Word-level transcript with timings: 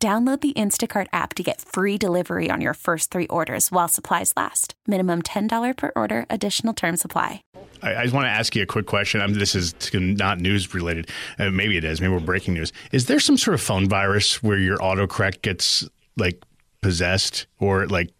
Download 0.00 0.40
the 0.40 0.52
Instacart 0.52 1.08
app 1.12 1.34
to 1.34 1.42
get 1.42 1.60
free 1.60 1.98
delivery 1.98 2.52
on 2.52 2.60
your 2.60 2.74
first 2.74 3.10
three 3.10 3.26
orders 3.26 3.72
while 3.72 3.88
supplies 3.88 4.32
last. 4.36 4.74
Minimum 4.86 5.22
$10 5.22 5.76
per 5.76 5.90
order, 5.96 6.24
additional 6.30 6.72
term 6.72 6.96
supply. 6.96 7.42
I, 7.82 7.96
I 7.96 8.02
just 8.04 8.14
want 8.14 8.26
to 8.26 8.30
ask 8.30 8.54
you 8.54 8.62
a 8.62 8.66
quick 8.66 8.86
question. 8.86 9.20
I'm, 9.20 9.34
this 9.34 9.56
is 9.56 9.74
not 9.92 10.38
news 10.38 10.72
related. 10.72 11.10
Uh, 11.36 11.50
maybe 11.50 11.76
it 11.76 11.82
is. 11.82 12.00
Maybe 12.00 12.12
we're 12.12 12.20
breaking 12.20 12.54
news. 12.54 12.72
Is 12.92 13.06
there 13.06 13.18
some 13.18 13.36
sort 13.36 13.56
of 13.56 13.60
phone 13.60 13.88
virus 13.88 14.40
where 14.40 14.56
your 14.56 14.78
autocorrect 14.78 15.42
gets 15.42 15.88
like 16.16 16.44
possessed 16.80 17.48
or 17.58 17.88
like 17.88 18.12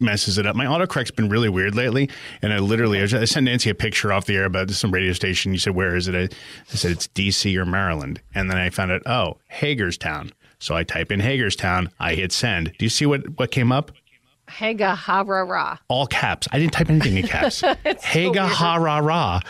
messes 0.00 0.38
it 0.38 0.46
up. 0.46 0.54
My 0.56 0.64
autocorrect's 0.64 1.10
been 1.10 1.28
really 1.28 1.48
weird 1.48 1.74
lately, 1.74 2.08
and 2.42 2.52
I 2.52 2.58
literally 2.58 3.02
I 3.02 3.06
sent 3.06 3.44
Nancy 3.44 3.70
a 3.70 3.74
picture 3.74 4.12
off 4.12 4.26
the 4.26 4.36
air 4.36 4.44
about 4.44 4.70
some 4.70 4.92
radio 4.92 5.12
station. 5.12 5.52
You 5.52 5.58
said, 5.58 5.74
"Where 5.74 5.96
is 5.96 6.08
it?" 6.08 6.14
I, 6.14 6.22
I 6.72 6.76
said, 6.76 6.92
"It's 6.92 7.08
D.C. 7.08 7.56
or 7.58 7.66
Maryland," 7.66 8.20
and 8.34 8.50
then 8.50 8.58
I 8.58 8.70
found 8.70 8.92
out, 8.92 9.02
oh, 9.06 9.38
Hagerstown. 9.48 10.32
So 10.58 10.74
I 10.74 10.82
type 10.82 11.12
in 11.12 11.20
Hagerstown. 11.20 11.90
I 12.00 12.14
hit 12.14 12.32
send. 12.32 12.72
Do 12.78 12.84
you 12.84 12.90
see 12.90 13.06
what 13.06 13.38
what 13.38 13.50
came 13.50 13.72
up? 13.72 13.92
Haga 14.48 14.94
ha 14.94 15.22
ra 15.26 15.40
ra. 15.42 15.78
All 15.88 16.06
caps. 16.06 16.48
I 16.52 16.58
didn't 16.58 16.72
type 16.72 16.88
anything 16.88 17.16
in 17.18 17.26
caps. 17.28 17.60
Haga 17.60 18.48
so 18.48 18.54
ha 18.54 18.76
ra 18.76 18.98
ra. 18.98 19.40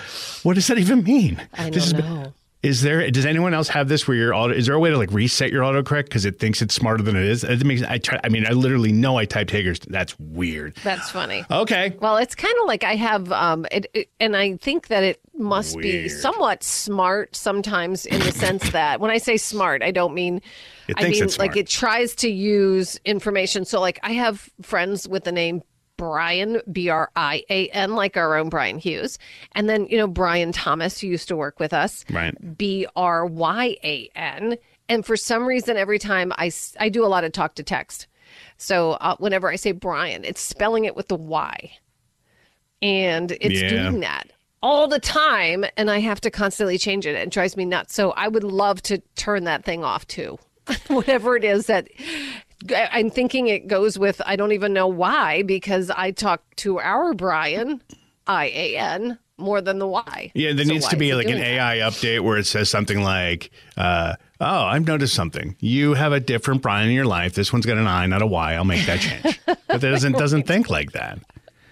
What 0.42 0.55
does 0.55 0.67
that 0.67 0.79
even 0.79 1.05
mean? 1.05 1.41
I 1.55 1.70
don't 1.70 1.92
know. 1.98 2.33
Is 2.61 2.83
there? 2.83 3.09
Does 3.12 3.25
anyone 3.25 3.55
else 3.55 3.69
have 3.69 3.89
this 3.89 4.09
where 4.09 4.17
your 4.17 4.34
auto? 4.34 4.53
Is 4.53 4.67
there 4.67 4.75
a 4.75 4.81
way 4.81 4.91
to 4.91 4.98
like 4.98 5.12
reset 5.12 5.53
your 5.53 5.62
autocorrect 5.62 6.05
because 6.05 6.25
it 6.25 6.41
thinks 6.41 6.61
it's 6.61 6.75
smarter 6.75 7.05
than 7.05 7.14
it 7.14 7.23
is? 7.23 7.45
It 7.45 7.64
makes. 7.64 7.83
I 7.84 7.98
try. 7.98 8.19
I 8.25 8.29
mean, 8.31 8.45
I 8.48 8.51
literally 8.51 8.91
know 8.91 9.17
I 9.17 9.27
typed 9.27 9.53
Hager's. 9.53 9.79
That's 9.79 10.19
weird. 10.19 10.75
That's 10.83 11.09
funny. 11.09 11.45
Okay. 11.48 11.97
Well, 12.01 12.17
it's 12.17 12.34
kind 12.34 12.55
of 12.61 12.67
like 12.67 12.83
I 12.83 12.97
have, 12.97 13.31
um, 13.31 13.64
it, 13.70 13.86
it, 13.95 14.09
and 14.19 14.36
I 14.36 14.56
think 14.56 14.89
that 14.89 15.05
it 15.05 15.20
must 15.39 15.77
weird. 15.77 16.05
be 16.05 16.08
somewhat 16.08 16.62
smart 16.62 17.34
sometimes 17.36 18.05
in 18.06 18.20
the 18.20 18.33
sense 18.33 18.70
that 18.72 19.00
when 19.00 19.11
I 19.11 19.19
say 19.19 19.36
smart, 19.36 19.83
I 19.83 19.91
don't 19.91 20.14
mean. 20.14 20.42
I 20.97 21.08
mean, 21.08 21.28
like 21.39 21.56
it 21.56 21.69
tries 21.69 22.14
to 22.17 22.30
use 22.30 22.98
information. 23.05 23.64
So, 23.64 23.80
like, 23.80 23.98
I 24.03 24.12
have 24.12 24.48
friends 24.62 25.06
with 25.06 25.25
the 25.25 25.33
name 25.33 25.62
Brian, 25.98 26.62
B 26.70 26.89
R 26.89 27.11
I 27.14 27.45
A 27.50 27.69
N, 27.69 27.95
like 27.95 28.17
our 28.17 28.36
own 28.36 28.48
Brian 28.48 28.78
Hughes. 28.78 29.19
And 29.53 29.69
then, 29.69 29.86
you 29.86 29.98
know, 29.98 30.06
Brian 30.06 30.53
Thomas, 30.53 30.98
who 31.00 31.08
used 31.08 31.28
to 31.28 31.36
work 31.36 31.61
with 31.61 31.75
us, 31.75 32.05
right. 32.11 32.34
B 32.56 32.86
R 32.97 33.27
Y 33.27 33.77
A 33.84 34.11
N. 34.14 34.56
And 34.89 35.05
for 35.05 35.17
some 35.17 35.45
reason, 35.45 35.77
every 35.77 35.98
time 35.98 36.33
I, 36.36 36.50
I 36.80 36.89
do 36.89 37.05
a 37.05 37.08
lot 37.08 37.25
of 37.25 37.33
talk 37.33 37.56
to 37.56 37.62
text. 37.62 38.06
So 38.56 38.92
uh, 38.92 39.17
whenever 39.19 39.50
I 39.50 39.56
say 39.56 39.73
Brian, 39.73 40.25
it's 40.25 40.41
spelling 40.41 40.86
it 40.86 40.97
with 40.97 41.08
the 41.08 41.17
Y. 41.17 41.73
And 42.80 43.33
it's 43.33 43.61
yeah. 43.61 43.69
doing 43.69 44.00
that 44.00 44.30
all 44.62 44.89
the 44.89 45.01
time. 45.01 45.64
And 45.77 45.91
I 45.91 46.01
have 46.01 46.20
to 46.23 46.31
constantly 46.31 46.78
change 46.78 47.06
it. 47.06 47.14
It 47.14 47.31
drives 47.31 47.56
me 47.56 47.64
nuts. 47.64 47.95
So 47.95 48.12
I 48.12 48.28
would 48.28 48.45
love 48.45 48.83
to 48.83 48.98
turn 49.17 49.45
that 49.45 49.64
thing 49.64 49.84
off 49.84 50.06
too. 50.06 50.39
Whatever 50.89 51.37
it 51.37 51.45
is 51.45 51.67
that 51.67 51.89
I'm 52.70 53.11
thinking 53.11 53.47
it 53.48 53.69
goes 53.69 53.98
with 53.98 54.20
I 54.27 54.36
don't 54.36 54.53
even 54.53 54.73
know 54.73 54.89
why 54.89 55.42
because 55.42 55.91
I 55.91 56.11
talked 56.11 56.56
to 56.59 56.81
our 56.81 57.14
Brian, 57.14 57.81
I 58.27 58.47
A 58.47 58.77
N, 58.77 59.19
more 59.39 59.61
than 59.61 59.79
the 59.79 59.86
Y. 59.86 60.33
Yeah, 60.34 60.53
there 60.53 60.64
so 60.64 60.73
needs 60.73 60.89
to 60.89 60.96
be 60.96 61.14
like 61.14 61.29
an 61.29 61.39
AI 61.39 61.79
that? 61.79 61.92
update 61.92 62.20
where 62.20 62.36
it 62.36 62.46
says 62.46 62.69
something 62.69 63.01
like, 63.01 63.51
uh, 63.77 64.17
"Oh, 64.40 64.64
I've 64.64 64.86
noticed 64.86 65.14
something. 65.14 65.57
You 65.61 65.95
have 65.95 66.13
a 66.13 66.20
different 66.20 66.61
Brian 66.61 66.89
in 66.89 66.95
your 66.95 67.07
life. 67.07 67.35
This 67.35 67.52
one's 67.52 67.64
got 67.64 67.79
an 67.79 67.86
I, 67.86 68.07
not 68.07 68.23
a 68.23 68.27
Y. 68.27 68.55
I'll 68.55 68.64
make 68.64 68.85
that 68.86 69.01
change." 69.01 69.40
but 69.46 69.58
it 69.85 69.90
doesn't 69.90 70.13
doesn't 70.13 70.46
think 70.46 70.69
like 70.69 70.92
that. 70.92 71.20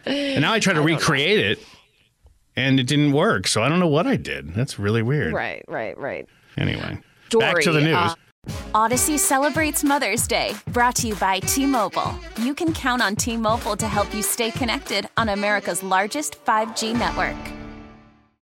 And 0.04 0.42
now 0.42 0.52
I 0.52 0.60
try 0.60 0.72
to 0.72 0.80
recreate 0.80 1.40
it, 1.40 1.58
and 2.56 2.80
it 2.80 2.86
didn't 2.86 3.12
work. 3.12 3.46
So 3.46 3.62
I 3.62 3.68
don't 3.68 3.78
know 3.78 3.86
what 3.86 4.06
I 4.06 4.16
did. 4.16 4.54
That's 4.54 4.78
really 4.78 5.02
weird. 5.02 5.32
Right, 5.32 5.64
right, 5.68 5.96
right. 5.98 6.26
Anyway, 6.56 6.98
Dory, 7.28 7.44
back 7.44 7.62
to 7.62 7.72
the 7.72 7.80
news. 7.80 7.94
Uh, 7.94 8.14
Audacy 8.74 9.18
celebrates 9.18 9.82
Mother's 9.82 10.26
Day, 10.28 10.54
brought 10.68 10.94
to 10.96 11.08
you 11.08 11.16
by 11.16 11.40
T 11.40 11.66
Mobile. 11.66 12.14
You 12.38 12.54
can 12.54 12.72
count 12.72 13.02
on 13.02 13.16
T 13.16 13.36
Mobile 13.36 13.76
to 13.76 13.88
help 13.88 14.14
you 14.14 14.22
stay 14.22 14.50
connected 14.50 15.08
on 15.16 15.30
America's 15.30 15.82
largest 15.82 16.44
5G 16.44 16.96
network. 16.96 17.55